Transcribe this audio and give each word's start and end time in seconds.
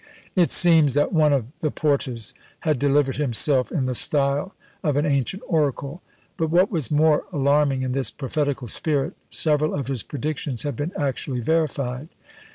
It 0.35 0.49
seems 0.51 0.95
that 0.95 1.13
one 1.13 1.31
of 1.31 1.45
the 1.59 1.69
Porta's 1.69 2.33
had 2.61 2.79
delivered 2.79 3.17
himself 3.17 3.71
in 3.71 3.85
the 3.85 3.93
style 3.93 4.55
of 4.83 4.97
an 4.97 5.05
ancient 5.05 5.43
oracle; 5.47 6.01
but 6.37 6.49
what 6.49 6.71
was 6.71 6.89
more 6.89 7.25
alarming 7.31 7.83
in 7.83 7.91
this 7.91 8.09
prophetical 8.09 8.65
spirit, 8.65 9.13
several 9.29 9.75
of 9.75 9.85
his 9.89 10.01
predictions 10.01 10.63
had 10.63 10.75
been 10.75 10.91
actually 10.99 11.39
verified! 11.41 12.09